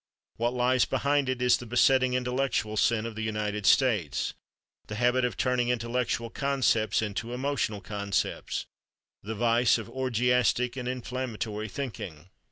What 0.37 0.55
lies 0.55 0.85
behind 0.85 1.29
it 1.29 1.43
is 1.43 1.57
the 1.57 1.67
besetting 1.67 2.15
intellectual 2.15 2.75
sin 2.75 3.05
of 3.05 3.13
the 3.13 3.21
United 3.21 3.67
States—the 3.67 4.95
habit 4.95 5.23
of 5.23 5.37
turning 5.37 5.69
intellectual 5.69 6.31
concepts 6.31 7.03
into 7.03 7.33
emotional 7.33 7.81
concepts, 7.81 8.65
the 9.21 9.35
vice 9.35 9.77
of 9.77 9.91
orgiastic 9.91 10.75
and 10.75 10.87
inflammatory 10.87 11.69
thinking. 11.69 12.31